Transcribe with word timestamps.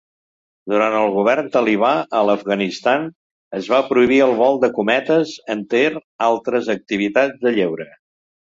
Durant 0.71 0.93
el 0.99 1.11
govern 1.17 1.49
talibà 1.55 1.91
a 2.19 2.21
l'Afganistan, 2.29 3.05
es 3.59 3.69
va 3.75 3.83
prohibir 3.91 4.19
el 4.29 4.33
vol 4.41 4.57
de 4.67 4.73
cometes, 4.81 5.37
enter 5.59 5.87
altres 6.31 6.73
activitats 6.79 7.43
de 7.47 7.59
lleure. 7.61 7.91